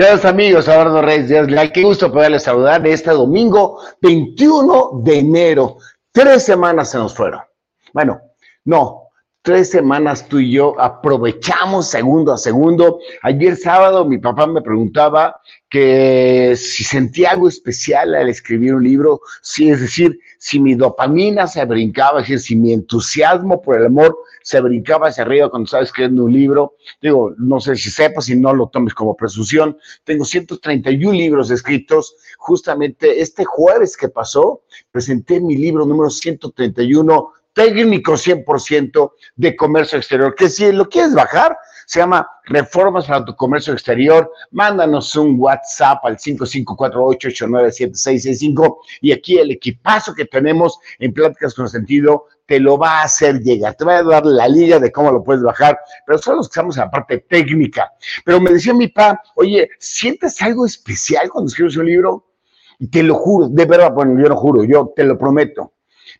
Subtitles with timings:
[0.00, 5.76] Queridos amigos, Eduardo Reyes Díaz qué gusto poderles saludar este domingo 21 de enero.
[6.10, 7.42] Tres semanas se nos fueron.
[7.92, 8.18] Bueno,
[8.64, 9.09] no,
[9.42, 12.98] tres semanas tú y yo aprovechamos segundo a segundo.
[13.22, 19.20] Ayer sábado mi papá me preguntaba que si sentía algo especial al escribir un libro,
[19.40, 23.86] si es decir, si mi dopamina se brincaba, es decir, si mi entusiasmo por el
[23.86, 26.74] amor se brincaba hacia arriba cuando estaba escribiendo un libro.
[27.00, 29.78] Digo, no sé si sepas, si no lo tomes como presunción.
[30.04, 32.16] Tengo 131 libros escritos.
[32.38, 40.34] Justamente este jueves que pasó, presenté mi libro número 131 técnico 100% de comercio exterior,
[40.34, 41.56] que si lo quieres bajar,
[41.90, 44.30] se llama Reformas para tu Comercio Exterior.
[44.52, 52.26] Mándanos un WhatsApp al 5548897665 y aquí el equipazo que tenemos en Pláticas con Sentido
[52.46, 53.74] te lo va a hacer llegar.
[53.74, 56.84] Te va a dar la liga de cómo lo puedes bajar, pero solo estamos en
[56.84, 57.90] la parte técnica.
[58.24, 62.24] Pero me decía mi papá, oye, ¿sientes algo especial cuando escribes un libro?
[62.78, 65.72] Y te lo juro, de verdad, bueno, yo lo juro, yo te lo prometo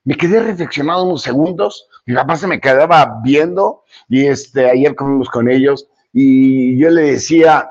[0.05, 5.29] me quedé reflexionado unos segundos, mi papá se me quedaba viendo y este, ayer comimos
[5.29, 7.70] con ellos y yo le decía,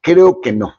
[0.00, 0.74] creo que no.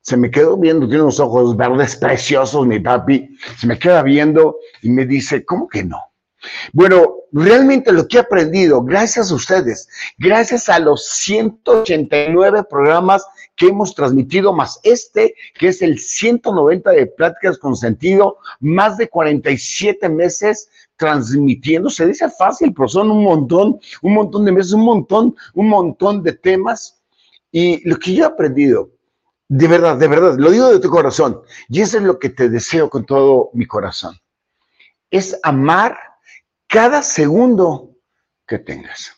[0.00, 4.58] Se me quedó viendo, tiene unos ojos verdes preciosos, mi papi, se me queda viendo
[4.82, 5.98] y me dice, ¿cómo que no?
[6.72, 13.24] Bueno, realmente lo que he aprendido, gracias a ustedes, gracias a los 189 programas
[13.56, 19.08] que hemos transmitido, más este, que es el 190 de Pláticas con Sentido, más de
[19.08, 21.90] 47 meses transmitiendo.
[21.90, 26.22] Se dice fácil, pero son un montón, un montón de meses, un montón, un montón
[26.22, 27.00] de temas.
[27.52, 28.90] Y lo que yo he aprendido,
[29.48, 32.48] de verdad, de verdad, lo digo de tu corazón, y eso es lo que te
[32.48, 34.18] deseo con todo mi corazón,
[35.10, 35.96] es amar
[36.74, 37.92] cada segundo
[38.48, 39.16] que tengas.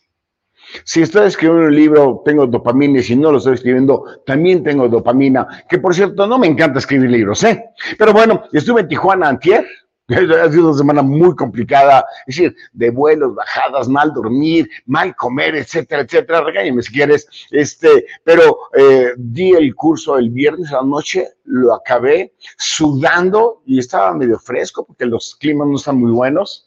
[0.85, 4.87] Si estoy escribiendo un libro, tengo dopamina y si no lo estoy escribiendo, también tengo
[4.91, 7.65] dopamina, que por cierto no me encanta escribir libros, ¿eh?
[7.97, 9.67] Pero bueno, estuve en Tijuana antier,
[10.09, 15.57] ha sido una semana muy complicada, es decir, de vuelos, bajadas, mal dormir, mal comer,
[15.57, 16.43] etcétera, etcétera.
[16.43, 17.27] Regáñame si quieres.
[17.51, 23.79] Este, pero eh, di el curso el viernes a la noche, lo acabé sudando y
[23.79, 26.66] estaba medio fresco porque los climas no están muy buenos.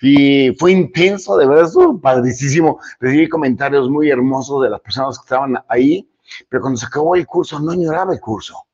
[0.00, 2.78] Y fue intenso, de verdad, estuvo padricísimo.
[3.00, 6.08] Recibí comentarios muy hermosos de las personas que estaban ahí,
[6.48, 8.64] pero cuando se acabó el curso, no ignoraba el curso.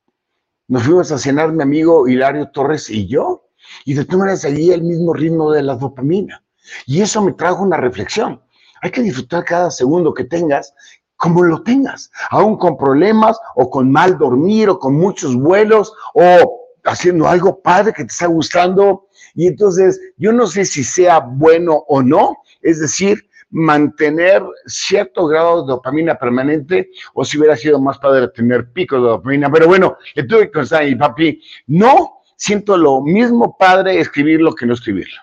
[0.69, 3.49] Nos fuimos a cenar mi amigo Hilario Torres y yo,
[3.85, 6.43] y de todas maneras seguía el mismo ritmo de la dopamina.
[6.87, 8.43] Y eso me trajo una reflexión.
[8.81, 10.75] Hay que disfrutar cada segundo que tengas
[11.17, 16.69] como lo tengas, aún con problemas o con mal dormir o con muchos vuelos o
[16.85, 19.04] haciendo algo padre que te está gustando.
[19.35, 25.63] Y entonces, yo no sé si sea bueno o no, es decir, mantener cierto grado
[25.63, 29.51] de dopamina permanente o si hubiera sido más padre tener picos de dopamina.
[29.51, 34.67] Pero bueno, le tuve que contar a papi, no siento lo mismo padre escribirlo que
[34.67, 35.21] no escribirlo.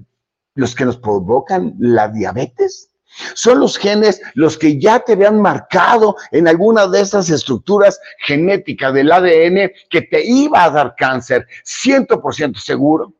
[0.54, 2.90] los que nos provocan la diabetes?
[3.34, 8.92] ¿Son los genes los que ya te habían marcado en alguna de esas estructuras genéticas
[8.92, 11.46] del ADN que te iba a dar cáncer?
[11.64, 13.12] 100% seguro.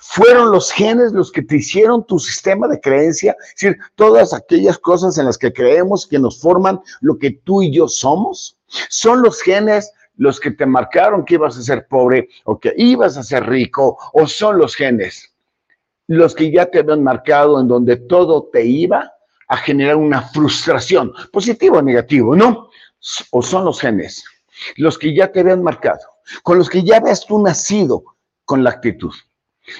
[0.00, 4.78] Fueron los genes los que te hicieron tu sistema de creencia, es decir, todas aquellas
[4.78, 8.56] cosas en las que creemos que nos forman lo que tú y yo somos.
[8.88, 13.16] Son los genes los que te marcaron que ibas a ser pobre o que ibas
[13.16, 15.33] a ser rico, o son los genes
[16.06, 19.12] los que ya te habían marcado en donde todo te iba
[19.48, 22.68] a generar una frustración, positivo o negativo, ¿no?
[23.30, 24.24] O son los genes
[24.76, 26.00] los que ya te habían marcado,
[26.42, 28.04] con los que ya habías tú nacido
[28.44, 29.12] con la actitud.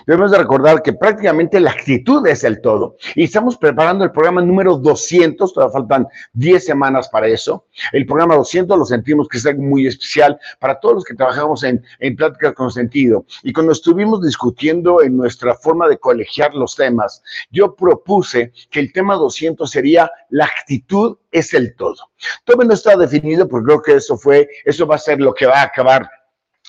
[0.06, 2.96] Debemos de recordar que prácticamente la actitud es el todo.
[3.14, 7.66] Y estamos preparando el programa número 200, todavía faltan 10 semanas para eso.
[7.92, 11.62] El programa 200 lo sentimos que es algo muy especial para todos los que trabajamos
[11.64, 13.26] en, en pláticas con sentido.
[13.42, 18.92] Y cuando estuvimos discutiendo en nuestra forma de colegiar los temas, yo propuse que el
[18.92, 21.96] tema 200 sería la actitud es el todo.
[22.44, 25.46] Todavía no está definido, porque creo que eso fue, eso va a ser lo que
[25.46, 26.08] va a acabar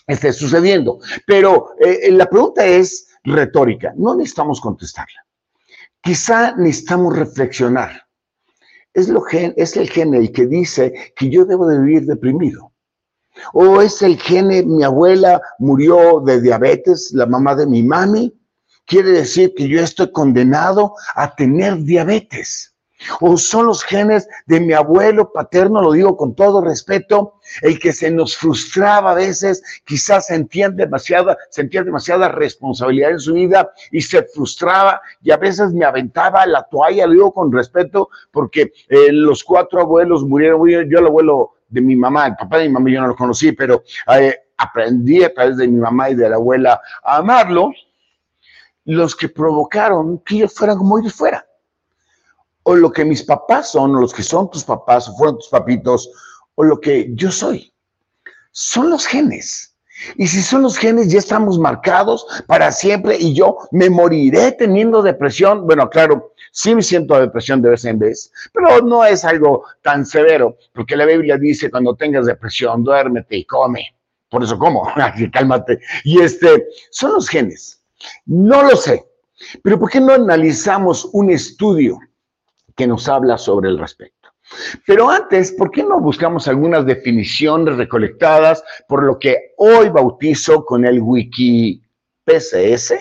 [0.08, 1.00] esté sucediendo.
[1.26, 5.26] Pero eh, la pregunta es retórica, no necesitamos contestarla.
[6.02, 8.04] Quizá necesitamos reflexionar.
[8.94, 12.72] Es, lo es el gene el que dice que yo debo de vivir deprimido.
[13.54, 18.34] O es el gene, mi abuela murió de diabetes, la mamá de mi mami.
[18.86, 22.75] Quiere decir que yo estoy condenado a tener diabetes
[23.20, 27.94] o son los genes de mi abuelo paterno, lo digo con todo respeto, el que
[27.94, 34.02] se nos frustraba a veces, quizás sentía demasiada, sentía demasiada responsabilidad en su vida y
[34.02, 39.12] se frustraba y a veces me aventaba la toalla, lo digo con respeto, porque eh,
[39.12, 42.90] los cuatro abuelos murieron, yo el abuelo de mi mamá, el papá de mi mamá
[42.90, 43.84] yo no lo conocí, pero
[44.18, 47.72] eh, aprendí a través de mi mamá y de la abuela a amarlo,
[48.86, 51.42] los que provocaron que ellos fueran como ellos fueran
[52.68, 55.50] o lo que mis papás son, o los que son tus papás, o fueron tus
[55.50, 56.10] papitos,
[56.56, 57.72] o lo que yo soy.
[58.52, 59.76] Son los genes.
[60.18, 65.04] Y si son los genes, ya estamos marcados para siempre y yo me moriré teniendo
[65.04, 65.68] depresión.
[65.68, 70.04] Bueno, claro, sí me siento depresión de vez en vez, pero no es algo tan
[70.04, 73.96] severo, porque la Biblia dice, cuando tengas depresión, duérmete y come.
[74.30, 74.92] Por eso como,
[75.32, 75.80] cálmate.
[76.04, 77.84] Y este, son los genes.
[78.26, 79.06] No lo sé,
[79.64, 82.00] pero ¿por qué no analizamos un estudio
[82.76, 84.30] que nos habla sobre el respecto.
[84.86, 90.86] Pero antes, ¿por qué no buscamos algunas definiciones recolectadas por lo que hoy bautizo con
[90.86, 91.82] el wiki
[92.24, 92.94] PCS?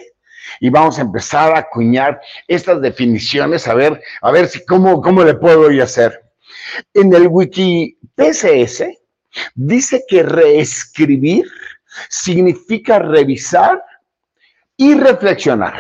[0.60, 5.24] Y vamos a empezar a acuñar estas definiciones, a ver, a ver si cómo, cómo
[5.24, 6.22] le puedo yo hacer.
[6.92, 8.84] En el wiki PCS
[9.54, 11.46] dice que reescribir
[12.08, 13.82] significa revisar
[14.76, 15.74] y reflexionar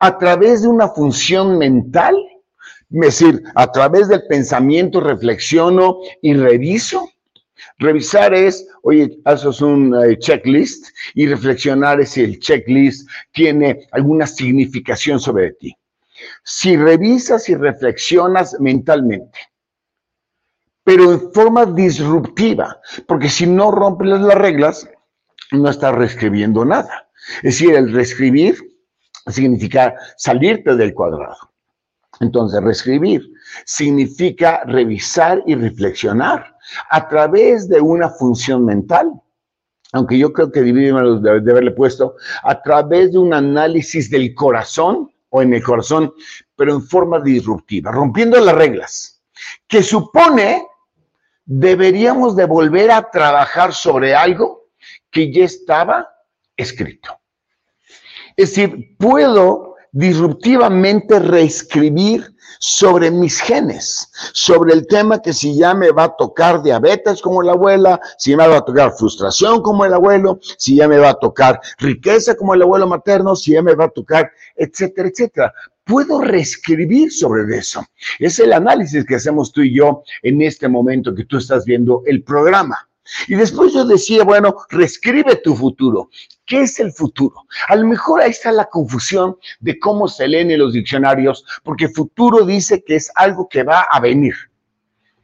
[0.00, 2.16] a través de una función mental
[2.90, 7.10] es decir, a través del pensamiento reflexiono y reviso.
[7.78, 14.26] Revisar es, oye, haces un eh, checklist y reflexionar es si el checklist tiene alguna
[14.26, 15.76] significación sobre ti.
[16.44, 19.38] Si revisas y reflexionas mentalmente,
[20.82, 24.88] pero en forma disruptiva, porque si no rompes las reglas,
[25.52, 27.08] no estás reescribiendo nada.
[27.38, 28.56] Es decir, el reescribir
[29.26, 31.52] significa salirte del cuadrado.
[32.20, 33.30] Entonces, reescribir
[33.64, 36.56] significa revisar y reflexionar
[36.90, 39.12] a través de una función mental,
[39.92, 44.34] aunque yo creo que dividimos de, de haberle puesto, a través de un análisis del
[44.34, 46.12] corazón o en el corazón,
[46.56, 49.22] pero en forma disruptiva, rompiendo las reglas,
[49.66, 50.66] que supone
[51.44, 54.66] deberíamos de volver a trabajar sobre algo
[55.10, 56.08] que ya estaba
[56.56, 57.18] escrito.
[58.36, 59.67] Es decir, puedo
[59.98, 66.62] disruptivamente reescribir sobre mis genes, sobre el tema que si ya me va a tocar
[66.62, 70.86] diabetes como la abuela, si me va a tocar frustración como el abuelo, si ya
[70.86, 74.30] me va a tocar riqueza como el abuelo materno, si ya me va a tocar,
[74.54, 75.54] etcétera, etcétera.
[75.84, 77.84] Puedo reescribir sobre eso.
[78.20, 82.02] Es el análisis que hacemos tú y yo en este momento que tú estás viendo
[82.06, 82.88] el programa.
[83.26, 86.10] Y después yo decía, bueno, reescribe tu futuro.
[86.44, 87.46] ¿Qué es el futuro?
[87.68, 91.88] A lo mejor ahí está la confusión de cómo se leen en los diccionarios, porque
[91.88, 94.34] futuro dice que es algo que va a venir.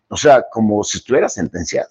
[0.09, 1.91] O sea, como si estuviera sentenciado.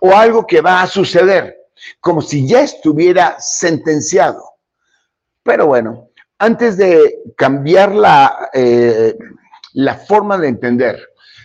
[0.00, 1.56] O algo que va a suceder,
[2.00, 4.42] como si ya estuviera sentenciado.
[5.42, 9.16] Pero bueno, antes de cambiar la, eh,
[9.74, 10.98] la forma de entender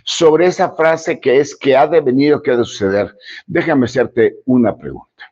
[0.04, 3.16] sobre esa frase que es que ha de venir o que ha de suceder,
[3.46, 5.32] déjame hacerte una pregunta.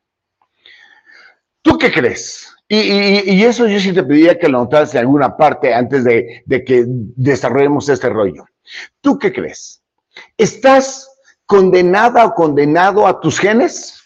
[1.61, 2.47] ¿Tú qué crees?
[2.67, 6.63] Y, eso yo sí te pediría que lo notaras en alguna parte antes de, de
[6.63, 8.45] que desarrollemos este rollo.
[9.01, 9.81] ¿Tú qué crees?
[10.38, 11.09] ¿Estás
[11.47, 13.99] condenada o condenado a tus genes?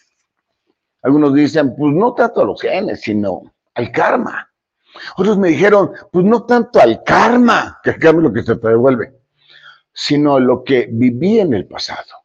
[1.02, 3.42] Algunos dicen, pues no tanto a los genes, sino
[3.76, 4.50] al karma.
[5.18, 9.14] Otros me dijeron, pues no tanto al karma, que es lo que se te devuelve,
[9.94, 12.24] sino lo que viví en el pasado.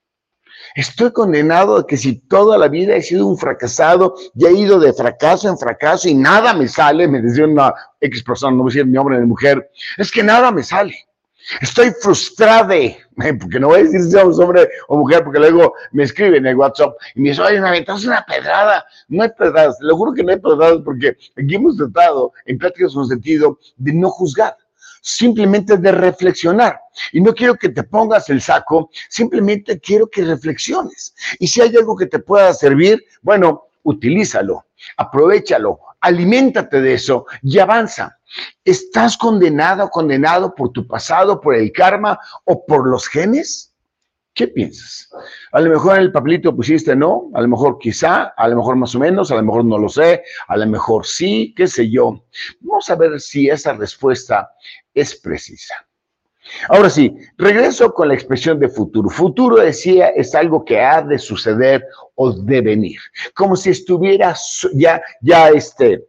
[0.74, 4.78] Estoy condenado a que si toda la vida he sido un fracasado y he ido
[4.78, 8.70] de fracaso en fracaso y nada me sale, me decía una ex persona, no voy
[8.70, 10.94] a decir mi hombre ni mujer, es que nada me sale.
[11.60, 12.74] Estoy frustrada,
[13.40, 16.46] porque no voy a decir si somos hombre o mujer, porque luego me escriben en
[16.46, 18.84] el WhatsApp y me dicen, oye, me aventaste una pedrada.
[19.08, 22.92] No hay pedradas, le juro que no hay pedradas porque aquí hemos tratado en pláticas
[22.92, 24.56] con sentido de no juzgar,
[25.02, 26.80] simplemente de reflexionar.
[27.12, 31.14] Y no quiero que te pongas el saco, simplemente quiero que reflexiones.
[31.38, 37.58] Y si hay algo que te pueda servir, bueno, utilízalo, aprovechalo, aliméntate de eso y
[37.58, 38.18] avanza.
[38.64, 43.74] ¿Estás condenado o condenado por tu pasado, por el karma o por los genes?
[44.34, 45.10] ¿Qué piensas?
[45.50, 48.76] A lo mejor en el papelito pusiste no, a lo mejor quizá, a lo mejor
[48.76, 51.90] más o menos, a lo mejor no lo sé, a lo mejor sí, qué sé
[51.90, 52.22] yo.
[52.60, 54.48] Vamos a ver si esa respuesta
[55.00, 55.74] es precisa.
[56.68, 59.10] Ahora sí, regreso con la expresión de futuro.
[59.10, 63.00] Futuro, decía, es algo que ha de suceder o de venir,
[63.34, 64.34] como si estuviera
[64.72, 66.04] ya, ya este,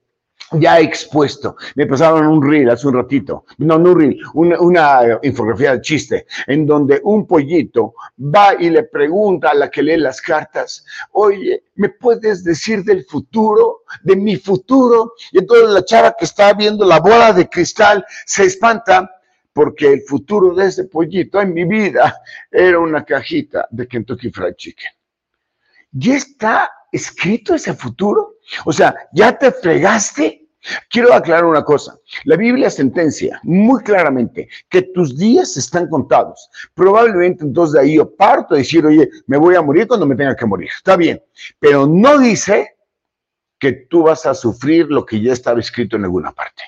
[0.54, 1.56] ya expuesto.
[1.76, 6.26] Me pasaron un reel hace un ratito, no, no un reel, una, infografía de chiste,
[6.48, 11.64] en donde un pollito va y le pregunta a la que lee las cartas, oye,
[11.76, 15.14] ¿me puedes decir del futuro, de mi futuro?
[15.32, 19.10] Y entonces la chava que está viendo la bola de cristal se espanta
[19.54, 24.56] porque el futuro de ese pollito en mi vida era una cajita de Kentucky Fried
[24.56, 24.92] Chicken.
[25.92, 28.29] ¿Ya está escrito ese futuro?
[28.66, 30.48] O sea, ¿ya te fregaste?
[30.90, 31.98] Quiero aclarar una cosa.
[32.26, 36.50] La Biblia sentencia muy claramente que tus días están contados.
[36.74, 40.16] Probablemente entonces de ahí yo parto de decir, oye, me voy a morir cuando me
[40.16, 40.70] tenga que morir.
[40.76, 41.22] Está bien.
[41.60, 42.76] Pero no dice
[43.58, 46.64] que tú vas a sufrir lo que ya estaba escrito en alguna parte.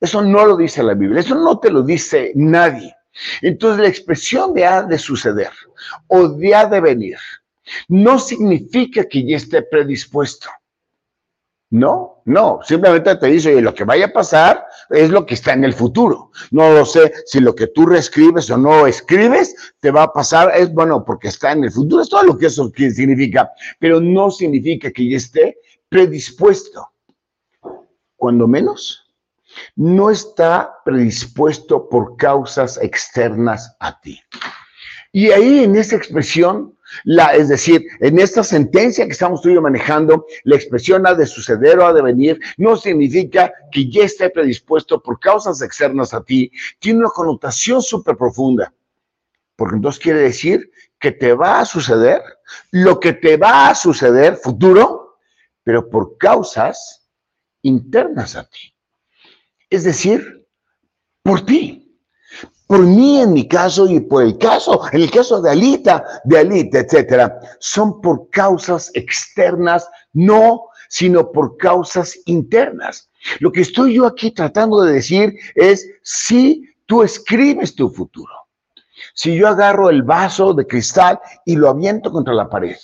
[0.00, 1.20] Eso no lo dice la Biblia.
[1.20, 2.94] Eso no te lo dice nadie.
[3.42, 5.50] Entonces la expresión de ha de suceder
[6.08, 7.18] o de ha de venir
[7.88, 10.48] no significa que ya esté predispuesto.
[11.72, 15.54] No, no, simplemente te dice, oye, lo que vaya a pasar es lo que está
[15.54, 16.30] en el futuro.
[16.50, 20.52] No lo sé si lo que tú reescribes o no escribes te va a pasar,
[20.54, 24.30] es bueno, porque está en el futuro, es todo lo que eso significa, pero no
[24.30, 25.56] significa que ya esté
[25.88, 26.90] predispuesto.
[28.16, 29.10] Cuando menos,
[29.74, 34.20] no está predispuesto por causas externas a ti.
[35.10, 40.26] Y ahí en esa expresión la, es decir, en esta sentencia que estamos tú manejando,
[40.44, 45.02] la expresión ha de suceder o ha de venir no significa que ya esté predispuesto
[45.02, 46.50] por causas externas a ti.
[46.78, 48.72] Tiene una connotación súper profunda.
[49.56, 52.22] Porque entonces quiere decir que te va a suceder
[52.70, 55.18] lo que te va a suceder futuro,
[55.62, 57.08] pero por causas
[57.62, 58.74] internas a ti.
[59.68, 60.46] Es decir,
[61.22, 61.81] por ti
[62.66, 66.38] por mí en mi caso y por el caso, en el caso de Alita, de
[66.38, 73.10] Alita, etcétera, son por causas externas, no, sino por causas internas.
[73.40, 78.32] Lo que estoy yo aquí tratando de decir es si tú escribes tu futuro.
[79.14, 82.76] Si yo agarro el vaso de cristal y lo aviento contra la pared,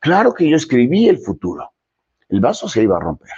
[0.00, 1.72] claro que yo escribí el futuro.
[2.28, 3.30] El vaso se iba a romper.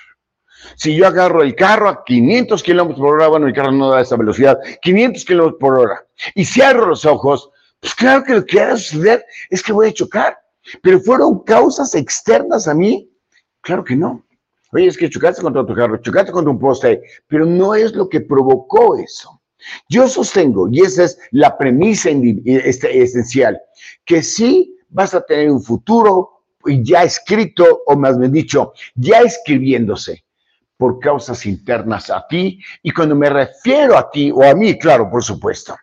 [0.76, 4.00] Si yo agarro el carro a 500 kilómetros por hora, bueno, el carro no da
[4.00, 8.60] esa velocidad, 500 kilómetros por hora, y cierro los ojos, pues claro que lo que
[8.60, 10.38] va a suceder es que voy a chocar.
[10.82, 13.08] Pero fueron causas externas a mí,
[13.60, 14.24] claro que no.
[14.72, 18.08] Oye, es que chocaste contra tu carro, chocaste contra un poste, pero no es lo
[18.08, 19.40] que provocó eso.
[19.88, 23.60] Yo sostengo, y esa es la premisa este, esencial,
[24.04, 26.42] que sí vas a tener un futuro
[26.82, 30.24] ya escrito, o más bien dicho, ya escribiéndose,
[30.76, 32.60] por causas internas a ti.
[32.82, 35.76] Y cuando me refiero a ti o a mí, claro, por supuesto,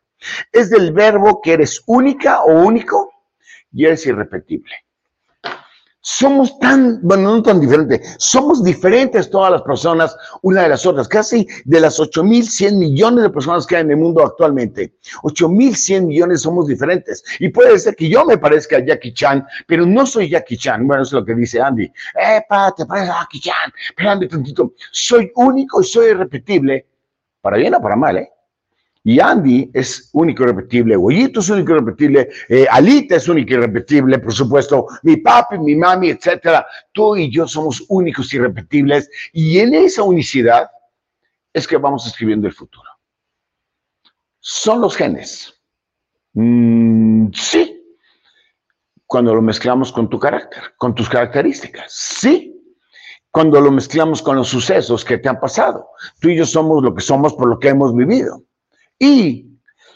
[0.51, 3.11] es del verbo que eres única o único
[3.71, 4.82] y eres irrepetible
[6.03, 11.07] somos tan, bueno, no tan diferentes, somos diferentes todas las personas, una de las otras,
[11.07, 14.95] casi de las 8.100 millones de personas que hay en el mundo actualmente.
[15.23, 17.23] 8.100 millones somos diferentes.
[17.39, 20.85] Y puede ser que yo me parezca a Jackie Chan, pero no soy Jackie Chan.
[20.85, 21.89] Bueno, eso es lo que dice Andy.
[22.15, 23.71] Epa, te pareces a Jackie Chan.
[23.95, 24.73] Pero tantito.
[24.91, 26.85] Soy único y soy irrepetible,
[27.41, 28.29] para bien o para mal, ¿eh?
[29.05, 33.53] Y Andy es único y repetible, Goyito es único y repetible, eh, Alita es único
[33.53, 36.65] y repetible, por supuesto, mi papi, mi mami, etcétera.
[36.93, 39.09] Tú y yo somos únicos y repetibles.
[39.33, 40.69] Y en esa unicidad
[41.51, 42.89] es que vamos escribiendo el futuro.
[44.39, 45.53] Son los genes.
[46.33, 47.81] Mm, sí.
[49.05, 51.91] Cuando lo mezclamos con tu carácter, con tus características.
[51.93, 52.49] Sí.
[53.31, 55.89] cuando lo mezclamos con los sucesos que te han pasado.
[56.19, 58.43] Tú y yo somos lo que somos por lo que hemos vivido.
[58.99, 59.47] Y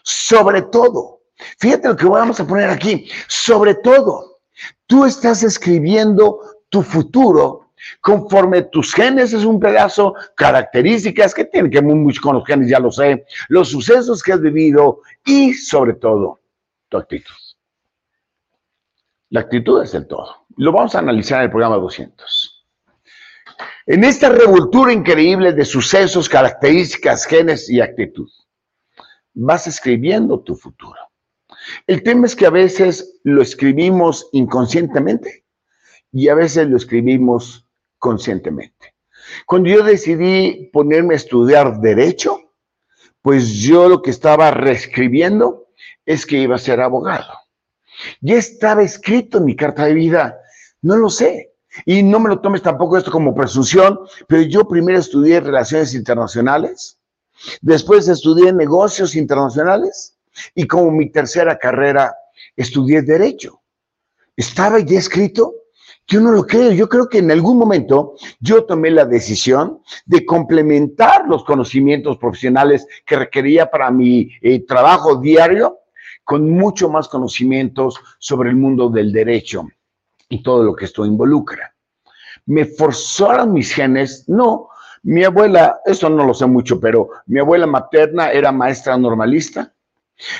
[0.03, 1.21] sobre todo,
[1.59, 4.39] fíjate lo que vamos a poner aquí, sobre todo,
[4.85, 6.39] tú estás escribiendo
[6.69, 7.67] tu futuro
[8.01, 12.69] conforme tus genes es un pedazo, características que tienen que ver mucho con los genes,
[12.69, 16.39] ya lo sé, los sucesos que has vivido y sobre todo
[16.89, 17.35] tu actitud.
[19.29, 20.45] La actitud es el todo.
[20.55, 22.65] Lo vamos a analizar en el programa 200.
[23.85, 28.29] En esta revoltura increíble de sucesos, características, genes y actitud,
[29.39, 30.99] vas escribiendo tu futuro.
[31.85, 35.45] El tema es que a veces lo escribimos inconscientemente
[36.11, 37.67] y a veces lo escribimos
[37.99, 38.95] conscientemente.
[39.45, 42.39] Cuando yo decidí ponerme a estudiar derecho,
[43.21, 45.67] pues yo lo que estaba reescribiendo
[46.05, 47.33] es que iba a ser abogado.
[48.21, 50.37] Ya estaba escrito en mi carta de vida,
[50.81, 51.53] no lo sé.
[51.85, 56.97] Y no me lo tomes tampoco esto como presunción, pero yo primero estudié relaciones internacionales,
[57.61, 60.17] después estudié negocios internacionales
[60.55, 62.15] y como mi tercera carrera
[62.55, 63.61] estudié derecho.
[64.35, 65.53] Estaba ya escrito
[66.07, 66.71] yo no lo creo.
[66.71, 72.87] Yo creo que en algún momento yo tomé la decisión de complementar los conocimientos profesionales
[73.05, 75.79] que requería para mi eh, trabajo diario
[76.23, 79.67] con mucho más conocimientos sobre el mundo del derecho
[80.29, 81.73] y todo lo que esto involucra.
[82.45, 84.27] ¿Me forzaron mis genes?
[84.27, 84.69] No.
[85.07, 89.71] Mi abuela, eso no lo sé mucho, pero mi abuela materna era maestra normalista.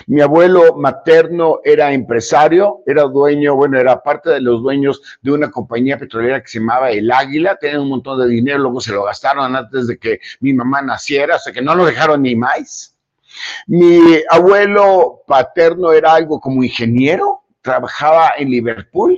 [0.07, 5.49] Mi abuelo materno era empresario, era dueño, bueno, era parte de los dueños de una
[5.49, 9.05] compañía petrolera que se llamaba El Águila, tenían un montón de dinero, luego se lo
[9.05, 12.93] gastaron antes de que mi mamá naciera, o sea que no lo dejaron ni más.
[13.67, 19.17] Mi abuelo paterno era algo como ingeniero, trabajaba en Liverpool,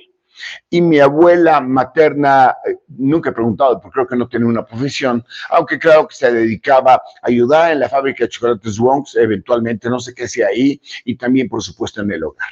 [0.70, 5.24] y mi abuela materna, eh, nunca he preguntado, porque creo que no tiene una profesión,
[5.50, 10.00] aunque creo que se dedicaba a ayudar en la fábrica de chocolates Wongs, eventualmente, no
[10.00, 12.50] sé qué sea ahí, y también, por supuesto, en el hogar.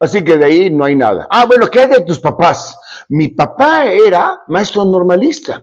[0.00, 1.28] Así que de ahí no hay nada.
[1.30, 2.76] Ah, bueno, ¿qué hay de tus papás?
[3.10, 5.62] Mi papá era maestro normalista,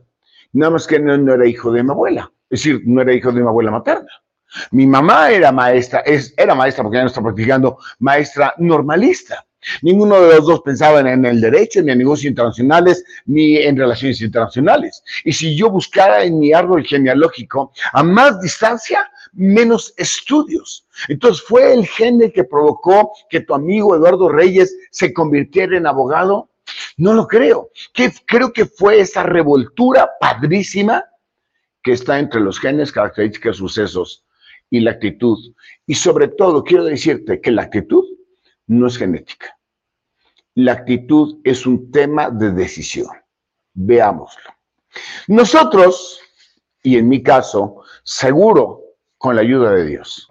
[0.54, 3.42] nada más que no, era hijo de mi abuela, es decir, no era hijo de
[3.42, 4.12] mi abuela materna.
[4.72, 9.46] Mi mamá era maestra, es, era maestra porque ya no está practicando, maestra normalista.
[9.82, 14.22] Ninguno de los dos pensaba en el derecho, ni en negocios internacionales, ni en relaciones
[14.22, 15.04] internacionales.
[15.24, 20.86] Y si yo buscara en mi árbol genealógico a más distancia, menos estudios.
[21.08, 26.50] Entonces, ¿fue el gen que provocó que tu amigo Eduardo Reyes se convirtiera en abogado?
[26.98, 27.70] No lo creo.
[28.26, 31.06] Creo que fue esa revoltura padrísima
[31.84, 34.24] que está entre los genes, características, sucesos
[34.70, 35.38] y la actitud.
[35.86, 38.04] Y sobre todo, quiero decirte que la actitud
[38.66, 39.57] no es genética.
[40.58, 43.10] La actitud es un tema de decisión.
[43.76, 44.50] Veámoslo.
[45.28, 46.20] Nosotros,
[46.82, 48.82] y en mi caso, seguro
[49.20, 50.28] con la ayuda de Dios,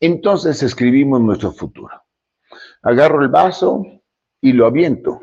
[0.00, 2.02] entonces escribimos nuestro futuro.
[2.82, 3.84] Agarro el vaso
[4.40, 5.20] y lo aviento.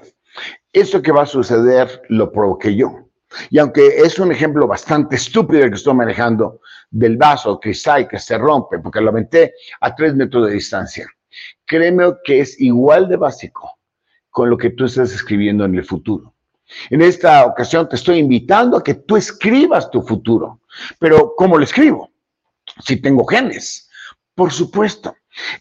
[0.71, 3.10] Eso que va a suceder lo provoqué yo.
[3.49, 8.08] Y aunque es un ejemplo bastante estúpido el que estoy manejando del vaso que sale,
[8.08, 11.06] que se rompe, porque lo aventé a tres metros de distancia,
[11.65, 13.75] créeme que es igual de básico
[14.36, 16.34] con lo que tú estás escribiendo en el futuro.
[16.89, 20.60] En esta ocasión te estoy invitando a que tú escribas tu futuro.
[21.00, 22.12] Pero ¿cómo lo escribo?
[22.84, 23.89] Si tengo genes.
[24.34, 25.15] Por supuesto.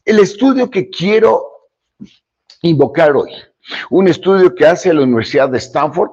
[0.05, 1.41] El estudio que quiero
[2.63, 3.31] invocar hoy,
[3.91, 6.11] un estudio que hace la Universidad de Stanford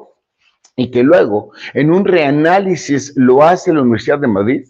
[0.75, 4.67] y que luego en un reanálisis lo hace la Universidad de Madrid,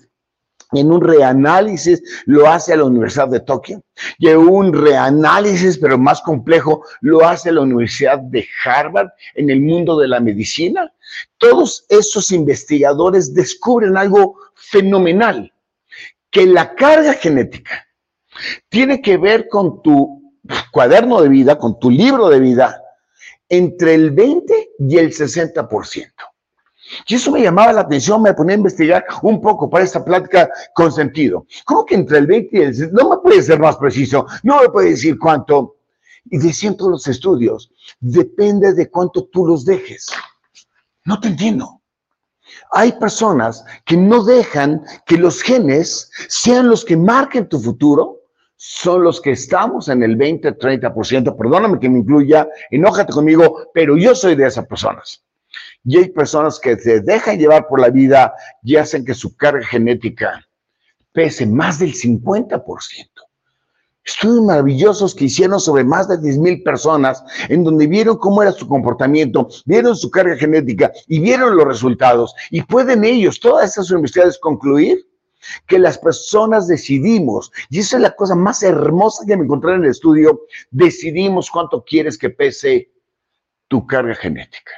[0.71, 3.84] en un reanálisis lo hace la Universidad de Tokio
[4.17, 9.62] y en un reanálisis, pero más complejo, lo hace la Universidad de Harvard en el
[9.62, 10.91] mundo de la medicina.
[11.38, 15.51] Todos esos investigadores descubren algo fenomenal,
[16.29, 17.86] que la carga genética
[18.69, 20.34] tiene que ver con tu
[20.71, 22.81] cuaderno de vida, con tu libro de vida,
[23.49, 26.31] entre el 20 y el 60%.
[27.08, 30.49] Y eso me llamaba la atención, me ponía a investigar un poco para esta plática
[30.73, 31.45] con sentido.
[31.65, 32.93] ¿Cómo que entre el 20 y el...
[32.93, 35.77] No me puede ser más preciso, no me puede decir cuánto.
[36.25, 40.08] Y decían todos los estudios, depende de cuánto tú los dejes.
[41.06, 41.82] No te entiendo.
[42.71, 48.19] Hay personas que no dejan que los genes sean los que marquen tu futuro,
[48.56, 51.36] son los que estamos en el 20, 30%.
[51.36, 55.23] Perdóname que me incluya, enójate conmigo, pero yo soy de esas personas.
[55.84, 59.65] Y hay personas que se dejan llevar por la vida y hacen que su carga
[59.65, 60.46] genética
[61.13, 62.63] pese más del 50%.
[64.04, 68.52] estudios maravillosos que hicieron sobre más de 10 mil personas, en donde vieron cómo era
[68.52, 72.34] su comportamiento, vieron su carga genética y vieron los resultados.
[72.50, 75.06] Y pueden ellos, todas esas universidades, concluir
[75.67, 79.84] que las personas decidimos, y esa es la cosa más hermosa que me encontré en
[79.84, 80.41] el estudio,
[80.72, 82.91] decidimos cuánto quieres que pese
[83.67, 84.72] tu carga genética.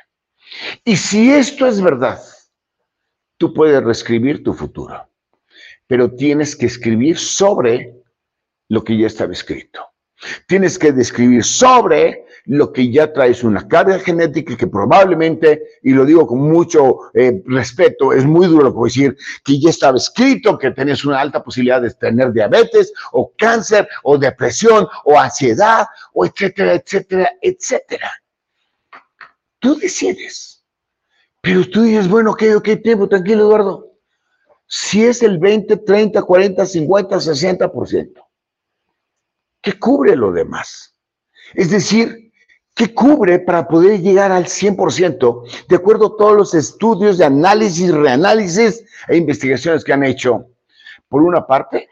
[0.84, 2.22] Y si esto es verdad,
[3.38, 5.08] tú puedes reescribir tu futuro,
[5.88, 7.94] pero tienes que escribir sobre
[8.70, 9.82] lo que ya estaba escrito.
[10.48, 16.06] Tienes que describir sobre lo que ya traes una carga genética que probablemente, y lo
[16.06, 21.06] digo con mucho eh, respeto, es muy duro decir que ya estaba escrito que tenés
[21.06, 27.30] una alta posibilidad de tener diabetes o cáncer o depresión o ansiedad o etcétera, etcétera,
[27.42, 28.12] etcétera.
[29.64, 30.62] Tú decides.
[31.40, 33.94] Pero tú dices, bueno, ok, ok, tiempo, tranquilo, Eduardo.
[34.68, 38.28] Si es el 20, 30, 40, 50, 60%,
[39.62, 40.96] ¿qué cubre lo demás?
[41.54, 42.34] Es decir,
[42.76, 47.94] ¿qué cubre para poder llegar al 100% de acuerdo a todos los estudios de análisis,
[47.94, 50.48] reanálisis e investigaciones que han hecho?
[51.08, 51.88] Por una parte,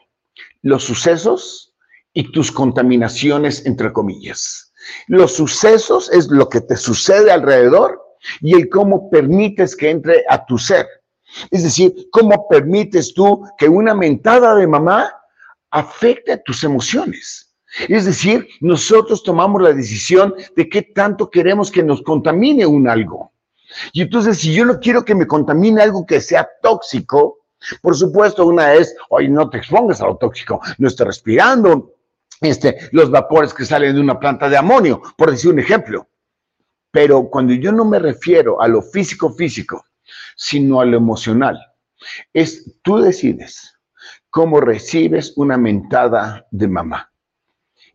[0.61, 1.73] los sucesos
[2.11, 4.70] y tus contaminaciones, entre comillas.
[5.07, 8.01] Los sucesos es lo que te sucede alrededor
[8.41, 10.87] y el cómo permites que entre a tu ser.
[11.49, 15.13] Es decir, cómo permites tú que una mentada de mamá
[15.69, 17.53] afecte tus emociones.
[17.87, 23.31] Es decir, nosotros tomamos la decisión de qué tanto queremos que nos contamine un algo.
[23.93, 27.39] Y entonces, si yo no quiero que me contamine algo que sea tóxico,
[27.81, 31.93] por supuesto, una es, oye, no te expongas a lo tóxico, no estés respirando
[32.41, 36.07] este, los vapores que salen de una planta de amonio, por decir un ejemplo.
[36.91, 39.85] Pero cuando yo no me refiero a lo físico físico,
[40.35, 41.59] sino a lo emocional,
[42.33, 43.77] es tú decides
[44.29, 47.11] cómo recibes una mentada de mamá.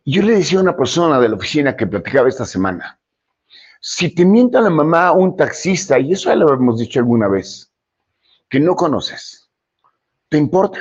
[0.05, 2.99] Yo le decía a una persona de la oficina que platicaba esta semana,
[3.81, 7.71] si te mienta la mamá un taxista, y eso ya lo hemos dicho alguna vez,
[8.49, 9.51] que no conoces,
[10.29, 10.79] ¿te importa?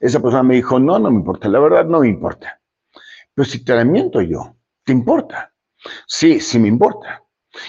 [0.00, 2.60] Esa persona me dijo, no, no me importa, la verdad no me importa.
[3.34, 5.52] Pero si te la miento yo, ¿te importa?
[6.06, 7.22] Sí, sí me importa.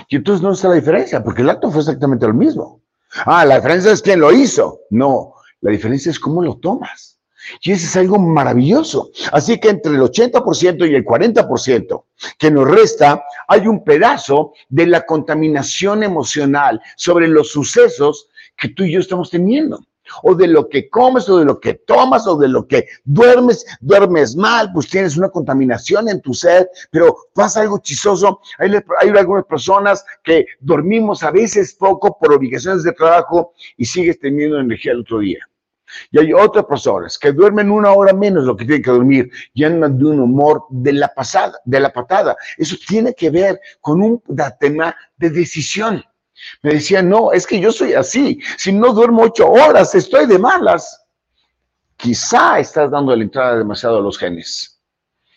[0.09, 2.81] Y entonces no está la diferencia, porque el acto fue exactamente lo mismo.
[3.25, 4.81] Ah, la diferencia es quién lo hizo.
[4.89, 7.19] No, la diferencia es cómo lo tomas.
[7.61, 9.11] Y eso es algo maravilloso.
[9.31, 12.03] Así que entre el 80% y el 40%
[12.37, 18.83] que nos resta, hay un pedazo de la contaminación emocional sobre los sucesos que tú
[18.83, 19.79] y yo estamos teniendo.
[20.23, 23.65] O de lo que comes, o de lo que tomas, o de lo que duermes,
[23.81, 28.39] duermes mal, pues tienes una contaminación en tu ser, pero pasa algo chistoso.
[28.59, 34.19] Hay, hay algunas personas que dormimos a veces poco por obligaciones de trabajo y sigues
[34.19, 35.39] teniendo energía el otro día.
[36.11, 39.63] Y hay otras personas que duermen una hora menos lo que tienen que dormir y
[39.63, 42.35] andan de un humor de la pasada, de la patada.
[42.57, 44.21] Eso tiene que ver con un
[44.59, 46.03] tema de decisión.
[46.61, 48.39] Me decían, no, es que yo soy así.
[48.57, 51.05] Si no duermo ocho horas, estoy de malas.
[51.95, 54.81] Quizá estás dando la entrada demasiado a los genes.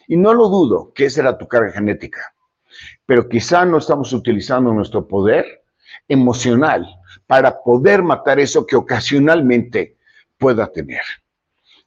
[0.07, 2.35] Y no lo dudo que esa era tu carga genética.
[3.07, 5.65] Pero quizá no estamos utilizando nuestro poder
[6.09, 6.87] emocional
[7.27, 9.97] para poder matar eso que ocasionalmente
[10.39, 11.03] pueda tener.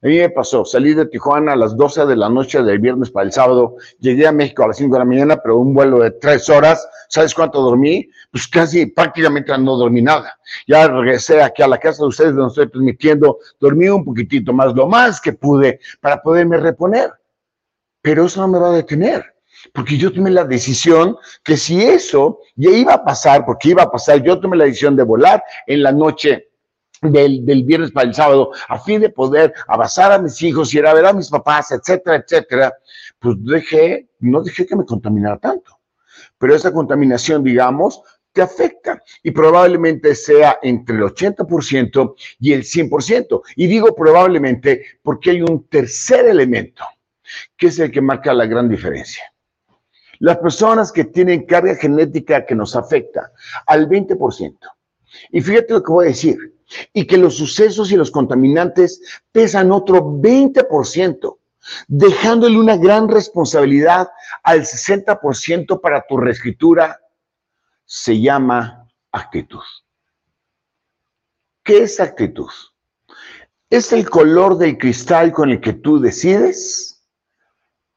[0.04, 3.10] A mí me pasó, salí de Tijuana a las 12 de la noche del viernes
[3.10, 6.00] para el sábado, llegué a México a las 5 de la mañana, pero un vuelo
[6.00, 8.10] de 3 horas, ¿sabes cuánto dormí?
[8.30, 10.38] Pues casi prácticamente no dormí nada.
[10.68, 14.76] Ya regresé aquí a la casa de ustedes donde estoy transmitiendo, dormí un poquitito más,
[14.76, 17.10] lo más que pude para poderme reponer.
[18.02, 19.24] Pero eso no me va a detener,
[19.74, 23.90] porque yo tomé la decisión que si eso ya iba a pasar, porque iba a
[23.90, 26.50] pasar, yo tomé la decisión de volar en la noche
[27.12, 30.94] del, viernes para el sábado, a fin de poder abrazar a mis hijos, ir a
[30.94, 32.74] ver a mis papás, etcétera, etcétera,
[33.20, 35.80] pues dejé, no dejé que me contaminara tanto.
[36.38, 38.02] Pero esa contaminación, digamos,
[38.34, 43.42] te afecta y probablemente sea entre el 80% y el 100%.
[43.56, 46.84] Y digo probablemente porque hay un tercer elemento,
[47.56, 49.24] que es el que marca la gran diferencia.
[50.20, 53.32] Las personas que tienen carga genética que nos afecta
[53.66, 54.58] al 20%.
[55.32, 56.53] Y fíjate lo que voy a decir
[56.94, 61.38] y que los sucesos y los contaminantes pesan otro 20%,
[61.88, 64.10] dejándole una gran responsabilidad
[64.44, 67.00] al 60% para tu reescritura,
[67.86, 69.64] se llama actitud.
[71.64, 72.50] ¿Qué es actitud?
[73.70, 77.02] Es el color del cristal con el que tú decides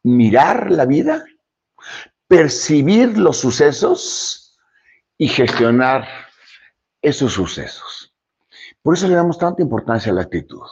[0.03, 1.25] mirar la vida,
[2.29, 4.57] percibir los sucesos
[5.19, 6.07] y gestionar
[7.03, 8.06] esos sucesos.
[8.87, 10.63] Por eso le damos tanta importancia a la actitud.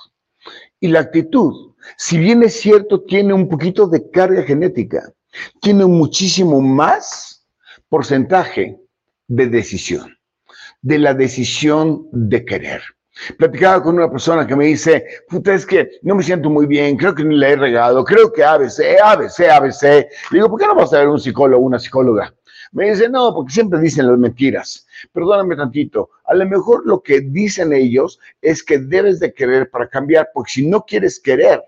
[0.78, 5.12] Y la actitud, si bien es cierto, tiene un poquito de carga genética,
[5.60, 7.44] tiene muchísimo más
[7.88, 8.78] porcentaje
[9.26, 10.16] de decisión,
[10.80, 12.82] de la decisión de querer.
[13.36, 16.96] Platicaba con una persona que me dice, puta, es que no me siento muy bien,
[16.96, 19.82] creo que ni le he regado, creo que ABC, ABC, ABC.
[19.82, 22.32] Le digo, ¿por qué no vas a ver un psicólogo, una psicóloga?
[22.74, 24.84] Me dice, no, porque siempre dicen las mentiras.
[25.12, 29.88] Perdóname tantito, a lo mejor lo que dicen ellos es que debes de querer para
[29.88, 31.62] cambiar, porque si no quieres querer,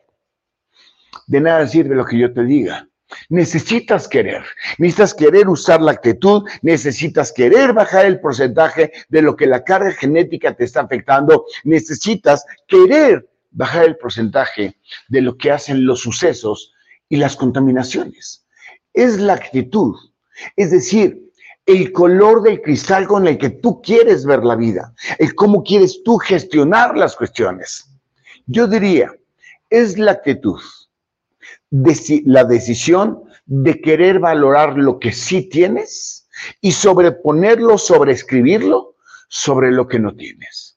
[1.29, 2.89] de nada sirve lo que yo te diga.
[3.29, 4.43] Necesitas querer,
[4.79, 9.93] necesitas querer usar la actitud, necesitas querer bajar el porcentaje de lo que la carga
[9.93, 16.75] genética te está afectando, necesitas querer bajar el porcentaje de lo que hacen los sucesos
[17.09, 18.45] y las contaminaciones.
[18.93, 19.95] Es la actitud,
[20.57, 21.23] es decir,
[21.67, 26.03] el color del cristal con el que tú quieres ver la vida, el cómo quieres
[26.05, 27.91] tú gestionar las cuestiones.
[28.47, 29.13] Yo diría,
[29.69, 30.61] es la actitud
[31.71, 36.29] la decisión de querer valorar lo que sí tienes
[36.61, 38.95] y sobreponerlo, sobreescribirlo
[39.29, 40.77] sobre lo que no tienes.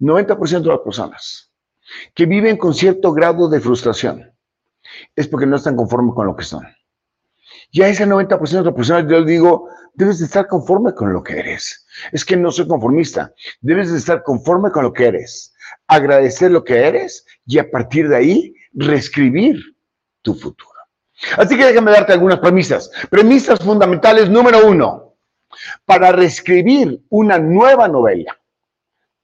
[0.00, 1.50] 90% de las personas
[2.14, 4.32] que viven con cierto grado de frustración
[5.16, 6.64] es porque no están conformes con lo que son.
[7.70, 11.22] Y a ese 90% de las personas yo digo, debes de estar conforme con lo
[11.22, 11.86] que eres.
[12.12, 13.32] Es que no soy conformista.
[13.60, 15.54] Debes de estar conforme con lo que eres.
[15.86, 19.60] Agradecer lo que eres y a partir de ahí reescribir
[20.22, 20.78] tu futuro.
[21.36, 22.90] Así que déjame darte algunas premisas.
[23.10, 25.16] Premisas fundamentales número uno.
[25.84, 28.38] Para reescribir una nueva novela,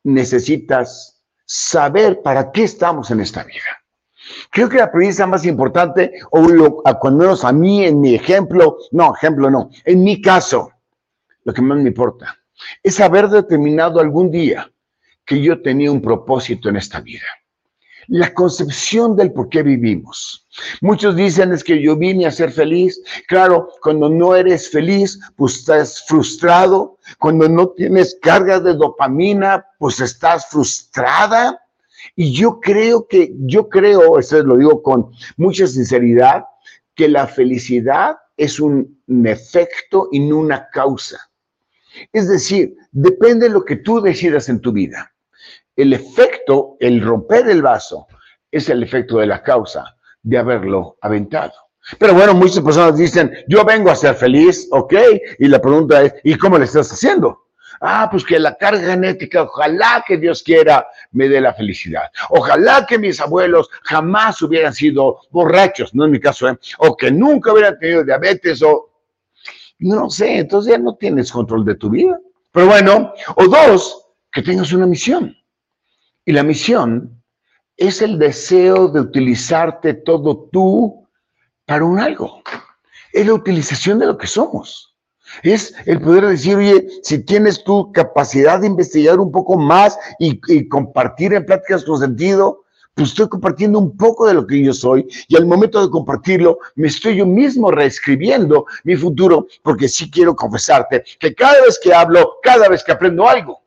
[0.03, 3.84] necesitas saber para qué estamos en esta vida.
[4.51, 8.79] Creo que la premisa más importante, o lo, cuando menos a mí en mi ejemplo,
[8.93, 10.73] no, ejemplo no, en mi caso,
[11.45, 12.37] lo que más me importa,
[12.83, 14.71] es haber determinado algún día
[15.25, 17.27] que yo tenía un propósito en esta vida
[18.09, 20.47] la concepción del por qué vivimos.
[20.81, 23.01] Muchos dicen es que yo vine a ser feliz.
[23.29, 26.99] Claro, cuando no eres feliz, pues estás frustrado.
[27.19, 31.61] Cuando no tienes cargas de dopamina, pues estás frustrada.
[32.17, 36.45] Y yo creo que, yo creo, eso lo digo con mucha sinceridad,
[36.95, 41.19] que la felicidad es un efecto y no una causa.
[42.13, 45.15] Es decir, depende de lo que tú decidas en tu vida
[45.77, 48.07] el efecto, el romper el vaso,
[48.51, 51.53] es el efecto de la causa de haberlo aventado.
[51.99, 54.95] Pero bueno, muchas personas dicen, yo vengo a ser feliz, ¿ok?
[55.39, 57.44] Y la pregunta es, ¿y cómo le estás haciendo?
[57.87, 62.05] Ah, pues que la carga genética, ojalá que Dios quiera, me dé la felicidad.
[62.31, 66.59] Ojalá que mis abuelos jamás hubieran sido borrachos, no en mi caso, ¿eh?
[66.79, 68.91] o que nunca hubieran tenido diabetes, o
[69.81, 72.19] no sé, entonces ya no tienes control de tu vida.
[72.53, 75.37] Pero bueno, o dos, que tengas una misión.
[76.25, 77.23] Y la misión
[77.77, 81.07] es el deseo de utilizarte todo tú
[81.67, 82.43] para un algo.
[83.13, 84.94] Es la utilización de lo que somos.
[85.43, 90.69] Es el poder decir, oye, si tienes tu capacidad de investigar un poco más y,
[90.69, 95.07] compartir en pláticas con sentido, pues estoy compartiendo un poco de lo que yo soy
[95.27, 100.37] y al momento de compartirlo me estoy yo mismo reescribiendo mi futuro porque sí quiero
[100.37, 103.63] confesarte que cada vez que hablo, cada vez que aprendo algo,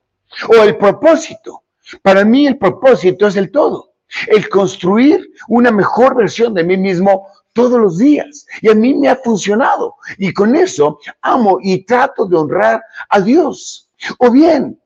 [0.47, 1.63] o el propósito,
[2.01, 3.91] para mí el propósito es el todo,
[4.27, 7.27] el construir una mejor versión de mí mismo
[7.57, 8.45] todos los días.
[8.61, 9.95] Y a mí me ha funcionado.
[10.19, 13.89] Y con eso amo y trato de honrar a Dios.
[14.19, 14.79] O bien,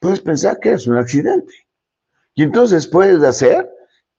[0.00, 1.54] puedes pensar que es un accidente.
[2.34, 3.70] Y entonces puedes hacer,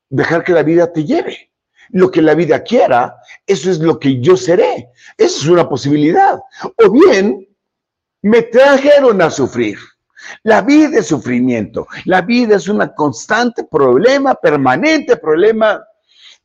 [0.10, 1.52] dejar que la vida te lleve.
[1.90, 4.90] Lo que la vida quiera, eso es lo que yo seré.
[5.18, 6.40] Eso es una posibilidad.
[6.86, 7.46] O bien,
[8.22, 9.78] me trajeron a sufrir.
[10.44, 15.84] La vida es sufrimiento, la vida es un constante problema, permanente problema.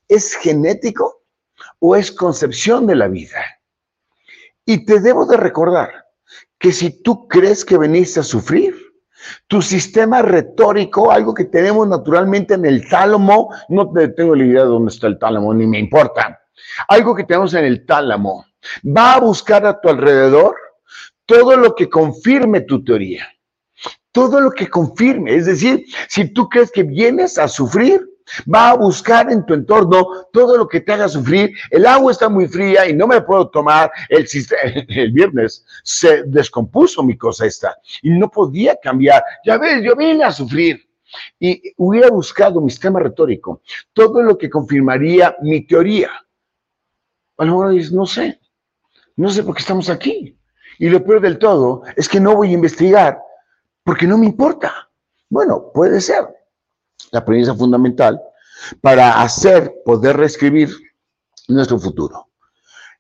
[0.09, 1.23] ¿Es genético
[1.79, 3.45] o es concepción de la vida?
[4.65, 6.07] Y te debo de recordar
[6.59, 8.75] que si tú crees que veniste a sufrir,
[9.49, 14.69] tu sistema retórico, algo que tenemos naturalmente en el tálamo, no tengo la idea de
[14.69, 16.41] dónde está el tálamo, ni me importa,
[16.89, 18.45] algo que tenemos en el tálamo,
[18.85, 20.55] va a buscar a tu alrededor
[21.25, 23.27] todo lo que confirme tu teoría
[24.17, 25.35] todo lo que confirme.
[25.35, 28.01] Es decir, si tú crees que vienes a sufrir,
[28.53, 31.53] va a buscar en tu entorno todo lo que te haga sufrir.
[31.71, 33.91] El agua está muy fría y no me puedo tomar.
[34.09, 39.23] El, viernes se descompuso mi cosa esta y no podía cambiar.
[39.45, 40.87] Ya ves, yo vine a sufrir.
[41.39, 43.63] Y hubiera buscado mi sistema retórico,
[43.93, 46.11] todo lo que confirmaría mi teoría.
[47.39, 48.41] A lo dices, no sé,
[49.15, 50.37] no sé por qué estamos aquí.
[50.79, 53.19] Y lo peor del todo es que no voy a investigar
[53.83, 54.91] porque no me importa.
[55.31, 56.36] Bueno, puede ser.
[57.13, 58.21] La premisa fundamental
[58.81, 60.71] para hacer, poder reescribir
[61.49, 62.29] nuestro futuro.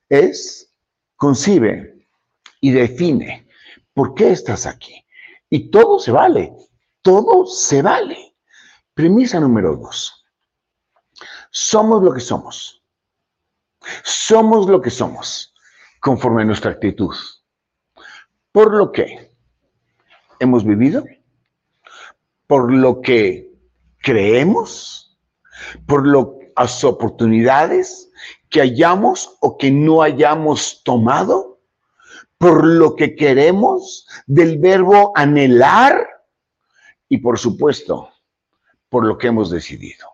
[0.08, 0.72] Es,
[1.16, 2.06] concibe
[2.60, 3.48] y define
[3.94, 5.04] por qué estás aquí.
[5.48, 6.52] Y todo se vale,
[7.02, 8.34] todo se vale.
[8.94, 10.24] Premisa número dos.
[11.50, 12.82] Somos lo que somos.
[14.02, 15.54] Somos lo que somos,
[16.00, 17.14] conforme a nuestra actitud.
[18.52, 19.30] Por lo que
[20.40, 21.04] hemos vivido,
[22.46, 23.55] por lo que
[24.06, 25.18] creemos,
[25.84, 28.08] por las oportunidades
[28.48, 31.60] que hayamos o que no hayamos tomado,
[32.38, 36.06] por lo que queremos, del verbo anhelar
[37.08, 38.08] y por supuesto,
[38.88, 40.06] por lo que hemos decidido.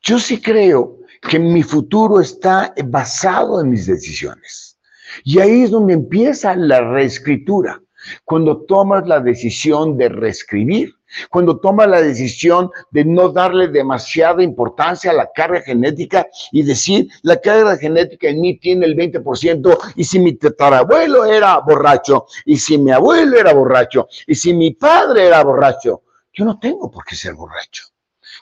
[0.00, 4.78] Yo sí creo que mi futuro está basado en mis decisiones.
[5.24, 7.82] Y ahí es donde empieza la reescritura.
[8.24, 10.94] Cuando tomas la decisión de reescribir,
[11.30, 17.08] cuando tomas la decisión de no darle demasiada importancia a la carga genética y decir,
[17.22, 22.56] la carga genética en mí tiene el 20%, y si mi tatarabuelo era borracho, y
[22.56, 27.04] si mi abuelo era borracho, y si mi padre era borracho, yo no tengo por
[27.04, 27.93] qué ser borracho.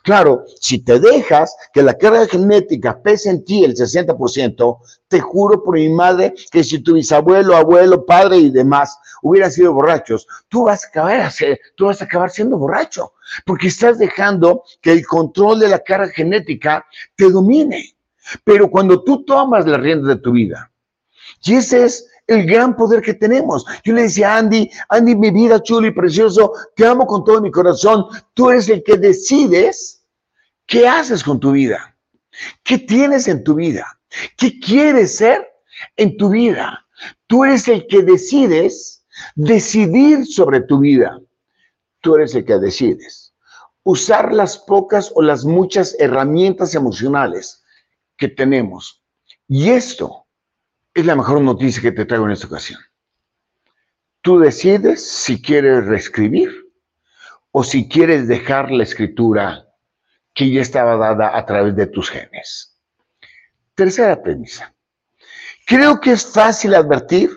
[0.02, 5.62] Claro, si te dejas que la carga genética pese en ti el 60%, te juro
[5.62, 10.64] por mi madre que si tu bisabuelo, abuelo, padre y demás hubieran sido borrachos, tú
[10.64, 11.32] vas a acabar,
[11.76, 13.12] tú vas a acabar siendo borracho,
[13.46, 16.84] porque estás dejando que el control de la carga genética
[17.14, 17.94] te domine.
[18.44, 20.70] Pero cuando tú tomas la rienda de tu vida,
[21.44, 23.64] y ese es el gran poder que tenemos.
[23.84, 27.50] Yo le decía Andy, Andy, mi vida chulo y precioso, te amo con todo mi
[27.50, 28.06] corazón.
[28.34, 30.04] Tú eres el que decides
[30.66, 31.96] qué haces con tu vida,
[32.62, 33.86] qué tienes en tu vida,
[34.36, 35.46] qué quieres ser
[35.96, 36.86] en tu vida.
[37.26, 39.04] Tú eres el que decides
[39.34, 41.20] decidir sobre tu vida.
[42.00, 43.32] Tú eres el que decides
[43.84, 47.62] usar las pocas o las muchas herramientas emocionales
[48.16, 49.02] que tenemos.
[49.48, 50.21] Y esto
[50.94, 52.80] es la mejor noticia que te traigo en esta ocasión.
[54.20, 56.50] Tú decides si quieres reescribir
[57.50, 59.66] o si quieres dejar la escritura
[60.34, 62.78] que ya estaba dada a través de tus genes.
[63.74, 64.74] Tercera premisa.
[65.66, 67.30] Creo que es fácil advertir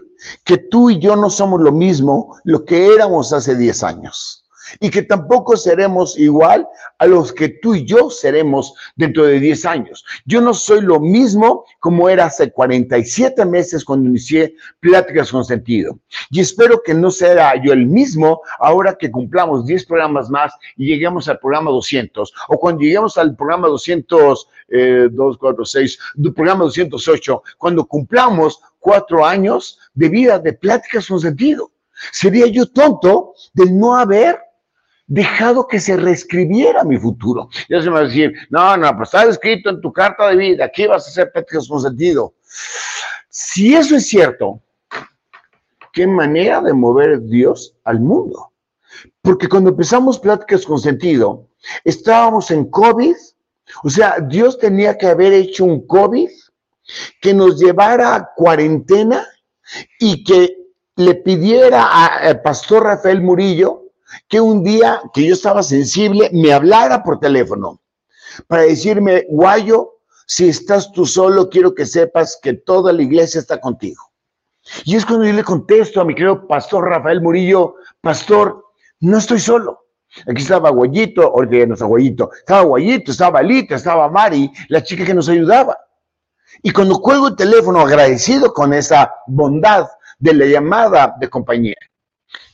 [0.43, 4.44] que tú y yo no somos lo mismo lo que éramos hace 10 años
[4.79, 6.67] y que tampoco seremos igual
[6.99, 10.05] a los que tú y yo seremos dentro de 10 años.
[10.25, 15.99] Yo no soy lo mismo como era hace 47 meses cuando inicié Pláticas con Sentido.
[16.29, 20.87] Y espero que no sea yo el mismo ahora que cumplamos 10 programas más y
[20.87, 25.99] lleguemos al programa 200 o cuando lleguemos al programa 200, eh, 2, 4, 6,
[26.35, 31.71] programa 208, cuando cumplamos cuatro años de vida de Pláticas con Sentido.
[32.11, 34.37] Sería yo tonto de no haber
[35.07, 37.49] dejado que se reescribiera mi futuro.
[37.69, 40.35] Ya se me va a decir, no, no, pues está escrito en tu carta de
[40.35, 42.33] vida, aquí vas a hacer pláticas con sentido.
[43.29, 44.61] Si eso es cierto,
[45.91, 48.51] qué manera de mover Dios al mundo.
[49.21, 51.47] Porque cuando empezamos pláticas con sentido,
[51.83, 53.15] estábamos en COVID,
[53.83, 56.29] o sea, Dios tenía que haber hecho un COVID
[57.19, 59.27] que nos llevara a cuarentena
[59.99, 60.55] y que
[60.97, 63.84] le pidiera al pastor Rafael Murillo
[64.27, 67.81] que un día que yo estaba sensible me hablara por teléfono
[68.47, 69.91] para decirme, Guayo,
[70.27, 74.01] si estás tú solo, quiero que sepas que toda la iglesia está contigo.
[74.83, 78.65] Y es cuando yo le contesto a mi querido pastor Rafael Murillo, pastor,
[79.01, 79.85] no estoy solo.
[80.27, 84.81] Aquí estaba Guayito, ahorita ya no está Guayito, estaba Guayito, estaba Lita, estaba Mari, la
[84.81, 85.77] chica que nos ayudaba.
[86.63, 89.87] Y cuando cuelgo el teléfono agradecido con esa bondad
[90.17, 91.75] de la llamada de compañía,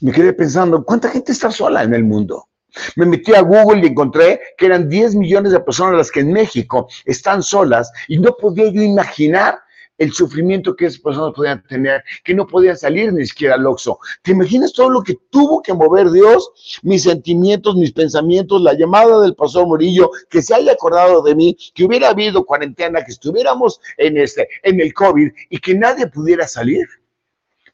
[0.01, 2.47] me quedé pensando, ¿cuánta gente está sola en el mundo?
[2.95, 6.31] Me metí a Google y encontré que eran 10 millones de personas las que en
[6.31, 9.59] México están solas y no podía yo imaginar
[10.01, 13.99] el sufrimiento que esas personas podían tener, que no podían salir ni siquiera al Oxxo.
[14.23, 16.79] ¿Te imaginas todo lo que tuvo que mover Dios?
[16.81, 21.55] Mis sentimientos, mis pensamientos, la llamada del pastor Murillo, que se haya acordado de mí,
[21.75, 26.47] que hubiera habido cuarentena, que estuviéramos en, este, en el COVID y que nadie pudiera
[26.47, 26.87] salir.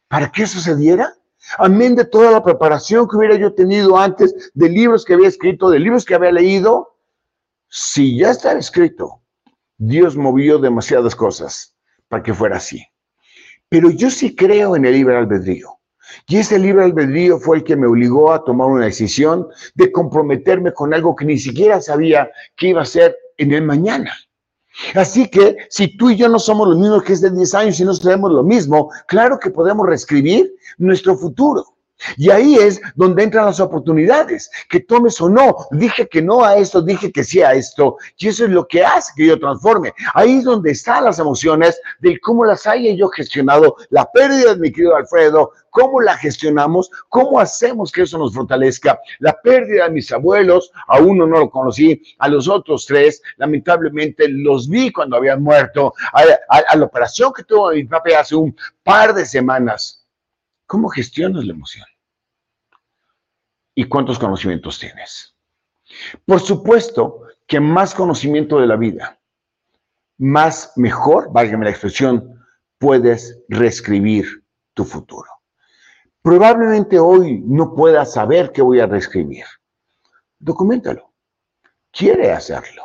[0.09, 1.13] ¿Para qué sucediera?
[1.57, 5.69] Amén de toda la preparación que hubiera yo tenido antes, de libros que había escrito,
[5.69, 6.95] de libros que había leído.
[7.69, 9.21] Si ya está escrito,
[9.77, 11.75] Dios movió demasiadas cosas
[12.07, 12.83] para que fuera así.
[13.69, 15.77] Pero yo sí creo en el libre albedrío.
[16.27, 20.73] Y ese libre albedrío fue el que me obligó a tomar una decisión de comprometerme
[20.73, 24.13] con algo que ni siquiera sabía que iba a ser en el mañana.
[24.95, 27.80] Así que si tú y yo no somos los mismos que es de 10 años
[27.80, 31.76] y no sabemos lo mismo, claro que podemos reescribir nuestro futuro.
[32.17, 35.55] Y ahí es donde entran las oportunidades, que tomes o no.
[35.71, 37.97] Dije que no a esto, dije que sí a esto.
[38.17, 39.93] Y eso es lo que hace que yo transforme.
[40.13, 43.75] Ahí es donde están las emociones de cómo las haya yo gestionado.
[43.89, 48.99] La pérdida de mi querido Alfredo, cómo la gestionamos, cómo hacemos que eso nos fortalezca.
[49.19, 54.27] La pérdida de mis abuelos, a uno no lo conocí, a los otros tres, lamentablemente
[54.27, 55.93] los vi cuando habían muerto.
[56.13, 59.96] A, la operación que tuvo mi papá hace un par de semanas
[60.68, 61.86] ¿Cómo gestionas la emoción?
[63.74, 65.34] ¿Y cuántos conocimientos tienes?
[66.26, 69.18] Por supuesto que más conocimiento de la vida,
[70.18, 72.43] más mejor, válgame la expresión,
[72.78, 74.43] puedes reescribir
[74.74, 75.30] tu futuro.
[76.22, 79.45] Probablemente hoy no puedas saber qué voy a reescribir.
[80.38, 81.13] Documentalo.
[81.91, 82.84] Quiere hacerlo.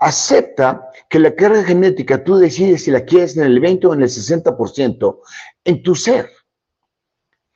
[0.00, 4.02] Acepta que la carga genética tú decides si la quieres en el 20 o en
[4.02, 5.20] el 60%
[5.64, 6.28] en tu ser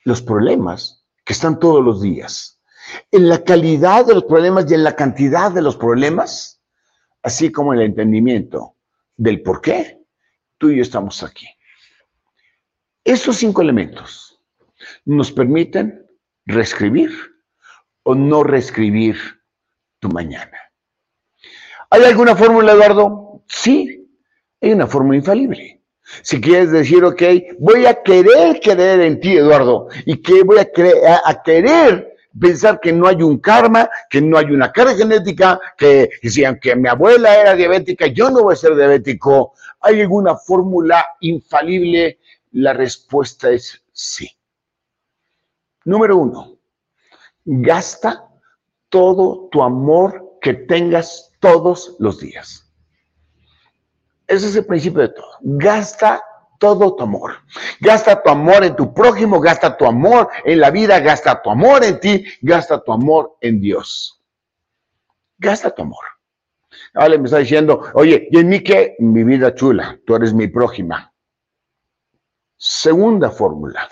[0.05, 2.61] los problemas que están todos los días,
[3.11, 6.61] en la calidad de los problemas y en la cantidad de los problemas,
[7.23, 8.77] así como en el entendimiento
[9.17, 10.01] del por qué
[10.59, 11.47] tú y yo estamos aquí.
[13.05, 14.41] Esos cinco elementos
[15.05, 16.07] nos permiten
[16.45, 17.11] reescribir
[18.03, 19.17] o no reescribir
[20.01, 20.59] tu mañana.
[21.91, 23.45] ¿Hay alguna fórmula, Eduardo?
[23.49, 24.09] Sí,
[24.61, 25.82] hay una fórmula infalible.
[26.21, 27.23] Si quieres decir, ok,
[27.59, 33.07] voy a querer creer en ti, Eduardo, y que voy a, querer pensar que no
[33.07, 36.11] hay un karma, que no hay una carga genética, que,
[36.47, 39.55] aunque mi abuela era diabética, yo no voy a ser diabético.
[39.81, 42.19] ¿Hay alguna fórmula infalible?
[42.53, 44.29] La respuesta es sí.
[45.85, 46.59] Número uno,
[47.45, 48.29] gasta
[48.91, 52.72] todo tu amor que tengas todos los días.
[54.33, 55.37] Ese es el principio de todo.
[55.43, 56.25] Gasta
[56.59, 57.35] todo tu amor.
[57.81, 61.85] Gasta tu amor en tu prójimo, gasta tu amor en la vida, gasta tu amor
[61.85, 64.23] en ti, gasta tu amor en Dios.
[65.37, 66.03] Gasta tu amor.
[66.95, 68.97] Ale me está diciendo, oye, ¿y en mí qué?
[69.01, 71.13] Mi vida chula, tú eres mi prójima.
[72.57, 73.87] Segunda fórmula,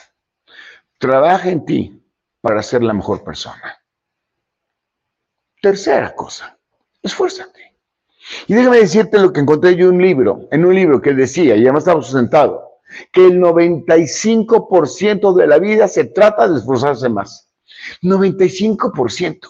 [0.96, 2.02] trabaja en ti
[2.40, 3.78] para ser la mejor persona.
[5.60, 6.58] Tercera cosa,
[7.02, 7.69] esfuérzate.
[8.46, 11.56] Y déjame decirte lo que encontré yo en un libro, en un libro que decía,
[11.56, 12.70] y además estamos sustentado,
[13.12, 17.48] que el 95% de la vida se trata de esforzarse más.
[18.02, 19.48] 95%.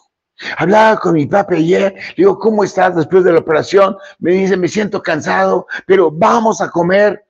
[0.57, 3.97] Hablaba con mi papá ayer, le digo, ¿cómo estás después de la operación?
[4.19, 7.25] Me dice, me siento cansado, pero vamos a comer.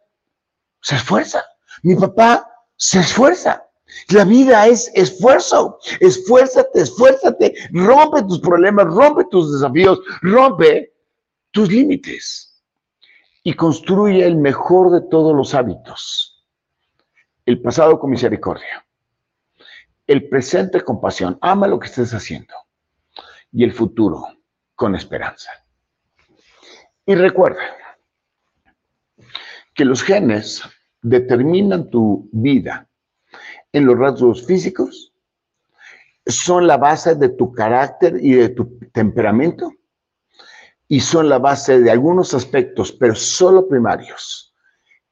[0.81, 1.45] Se esfuerza.
[1.83, 2.47] Mi papá
[2.77, 3.65] se esfuerza.
[4.11, 5.79] La vida es esfuerzo.
[5.99, 7.55] Esfuérzate, esfuérzate.
[7.73, 10.93] Rompe tus problemas, rompe tus desafíos, rompe
[11.51, 12.63] tus límites
[13.43, 16.47] y construye el mejor de todos los hábitos.
[17.47, 18.87] El pasado con misericordia,
[20.07, 22.55] el presente con pasión, ama lo que estés haciendo
[23.53, 24.25] y el futuro
[24.75, 25.51] con esperanza.
[27.07, 27.63] Y recuerda
[29.75, 30.63] que los genes
[31.03, 32.89] determinan tu vida
[33.73, 35.13] en los rasgos físicos,
[36.27, 39.73] son la base de tu carácter y de tu temperamento
[40.93, 44.53] y son la base de algunos aspectos, pero solo primarios,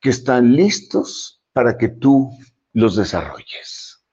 [0.01, 2.33] que están listos para que tú
[2.72, 4.05] los desarrolles.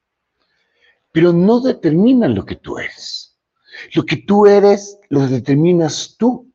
[1.11, 3.39] Pero no determinan lo que tú eres.
[3.95, 6.53] Lo que tú eres lo determinas tú,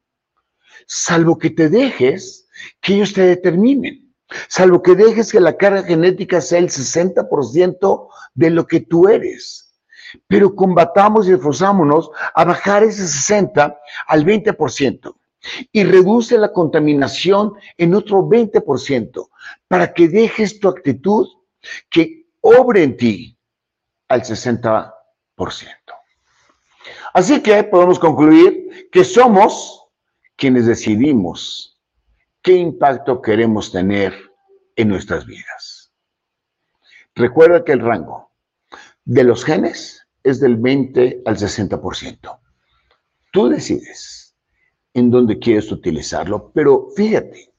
[0.86, 2.48] salvo que te dejes
[2.80, 4.14] que ellos te determinen,
[4.48, 9.69] salvo que dejes que la carga genética sea el 60% de lo que tú eres
[10.26, 15.14] pero combatamos y esforzámonos a bajar ese 60 al 20%
[15.72, 19.28] y reduce la contaminación en otro 20%
[19.68, 21.28] para que dejes tu actitud
[21.88, 23.38] que obre en ti
[24.08, 24.92] al 60%.
[27.12, 29.86] Así que podemos concluir que somos
[30.36, 31.80] quienes decidimos
[32.42, 34.14] qué impacto queremos tener
[34.76, 35.92] en nuestras vidas.
[37.14, 38.30] Recuerda que el rango
[39.04, 42.38] de los genes es del 20 al 60%.
[43.32, 44.34] Tú decides
[44.92, 47.52] en dónde quieres utilizarlo, pero fíjate,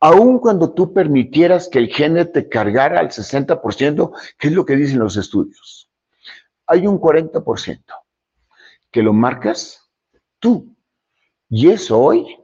[0.00, 4.76] aun cuando tú permitieras que el gene te cargara al 60%, ¿qué es lo que
[4.76, 5.90] dicen los estudios?
[6.66, 7.80] Hay un 40%
[8.90, 9.88] que lo marcas
[10.38, 10.74] tú.
[11.48, 12.36] Y eso hoy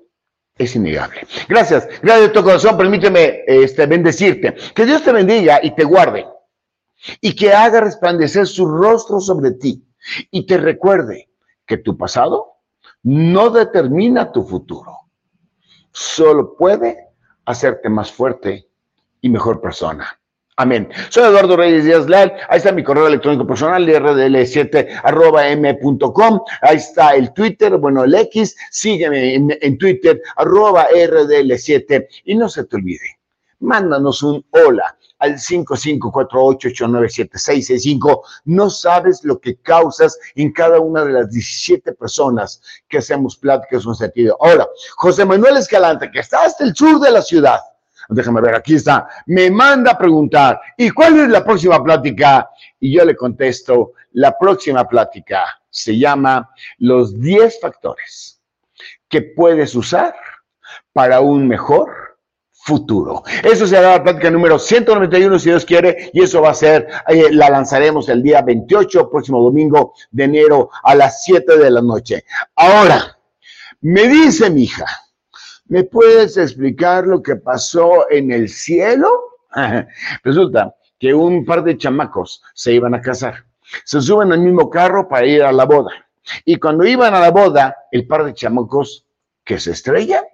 [0.56, 1.26] es innegable.
[1.48, 2.76] Gracias, gracias de tu corazón.
[2.76, 4.54] Permíteme este, bendecirte.
[4.74, 6.26] Que Dios te bendiga y te guarde
[7.20, 9.84] y que haga resplandecer su rostro sobre ti
[10.30, 11.28] y te recuerde
[11.66, 12.56] que tu pasado
[13.02, 14.96] no determina tu futuro,
[15.90, 17.08] solo puede
[17.44, 18.68] hacerte más fuerte
[19.20, 20.18] y mejor persona.
[20.56, 20.90] Amén.
[21.08, 22.34] Soy Eduardo Reyes Díaz Leal.
[22.48, 25.00] Ahí está mi correo electrónico personal, rdl7
[26.60, 28.54] Ahí está el Twitter, bueno, el X.
[28.70, 32.06] Sígueme en, Twitter, arroba rdl7.
[32.26, 33.18] Y no se te olvide,
[33.60, 38.22] mándanos un hola al 5548897665.
[38.46, 43.84] No sabes lo que causas en cada una de las 17 personas que hacemos pláticas
[43.84, 44.36] con sentido.
[44.40, 44.66] Ahora,
[44.96, 47.60] José Manuel Escalante, que está hasta el sur de la ciudad,
[48.08, 52.50] déjame ver, aquí está, me manda a preguntar, ¿y cuál es la próxima plática?
[52.80, 58.40] Y yo le contesto, la próxima plática se llama los 10 factores
[59.08, 60.16] que puedes usar
[60.92, 62.01] para un mejor
[62.64, 63.22] futuro.
[63.42, 67.28] Eso será la plática número 191, si Dios quiere, y eso va a ser, eh,
[67.32, 72.24] la lanzaremos el día 28, próximo domingo de enero a las 7 de la noche.
[72.54, 73.18] Ahora,
[73.80, 74.86] me dice mi hija,
[75.72, 79.08] ¿Me puedes explicar lo que pasó en el cielo?
[80.22, 83.46] Resulta que un par de chamacos se iban a casar.
[83.86, 85.90] Se suben al mismo carro para ir a la boda.
[86.44, 89.06] Y cuando iban a la boda, el par de chamacos
[89.44, 90.24] que se estrellan,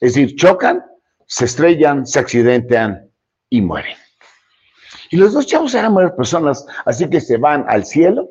[0.00, 0.84] es decir, chocan,
[1.32, 3.10] se estrellan, se accidentan
[3.48, 3.96] y mueren.
[5.10, 8.28] Y los dos chavos eran buenas personas, así que se van al cielo,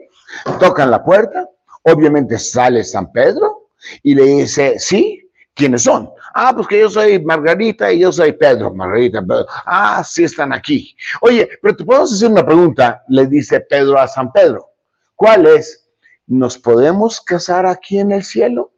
[0.60, 1.50] tocan la puerta,
[1.82, 3.70] obviamente sale San Pedro
[4.04, 6.12] y le dice, sí, ¿quiénes son?
[6.36, 9.48] Ah, pues que yo soy Margarita y yo soy Pedro, Margarita, Pedro.
[9.66, 10.96] Ah, sí están aquí.
[11.22, 14.74] Oye, pero te podemos hacer una pregunta, le dice Pedro a San Pedro.
[15.16, 15.90] ¿Cuál es?
[16.28, 18.74] ¿Nos podemos casar aquí en el cielo?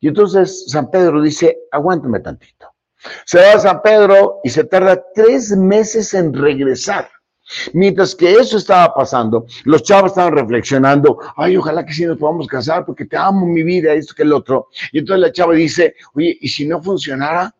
[0.00, 2.75] Y entonces San Pedro dice, aguántame tantito.
[3.24, 7.08] Se va a San Pedro y se tarda tres meses en regresar.
[7.72, 12.48] Mientras que eso estaba pasando, los chavos estaban reflexionando, ay, ojalá que sí nos podamos
[12.48, 14.68] casar porque te amo mi vida, esto que el otro.
[14.92, 17.54] Y entonces la chava dice, oye, ¿y si no funcionara?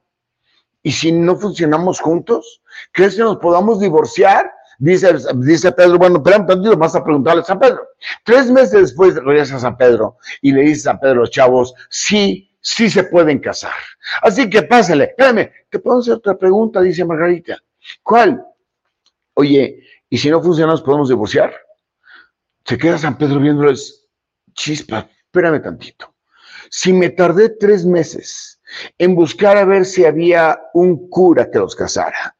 [0.82, 2.62] ¿Y si no funcionamos juntos?
[2.92, 4.50] ¿Crees que nos podamos divorciar?
[4.78, 7.82] Dice, dice Pedro, bueno, pero entonces vas a preguntarle a San Pedro.
[8.24, 12.90] Tres meses después regresa a San Pedro y le dice a Pedro chavos, sí, sí
[12.90, 13.74] se pueden casar.
[14.22, 16.80] Así que pásale, espérame, ¿te puedo hacer otra pregunta?
[16.80, 17.56] Dice Margarita.
[18.02, 18.44] ¿Cuál?
[19.34, 21.54] Oye, ¿y si no funciona nos podemos divorciar?
[22.64, 24.08] Se queda San Pedro viéndoles,
[24.52, 26.16] chispa, espérame tantito.
[26.68, 28.60] Si me tardé tres meses
[28.98, 32.36] en buscar a ver si había un cura que los casara,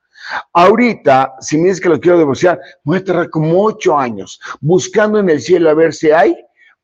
[0.53, 5.21] ahorita, si me dices que los quiero divorciar, voy a tardar como ocho años buscando
[5.21, 6.37] en el cielo a ver si hay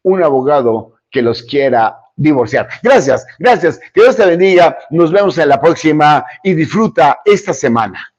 [0.03, 2.69] un abogado que los quiera divorciar.
[2.83, 3.79] Gracias, gracias.
[3.93, 4.79] Que Dios te bendiga.
[4.91, 8.12] Nos vemos en la próxima y disfruta esta semana.